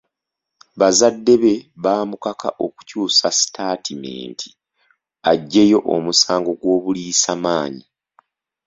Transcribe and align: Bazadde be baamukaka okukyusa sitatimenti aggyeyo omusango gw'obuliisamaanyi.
Bazadde 0.79 1.33
be 1.43 1.53
baamukaka 1.83 2.49
okukyusa 2.65 3.27
sitatimenti 3.39 4.49
aggyeyo 5.31 5.79
omusango 5.95 6.51
gw'obuliisamaanyi. 6.59 7.85